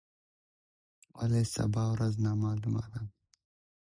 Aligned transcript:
ولي 1.17 1.43
سبا 1.55 1.83
ورځ 1.93 2.13
نامعلومه 2.25 2.83
ده؟ 2.93 3.01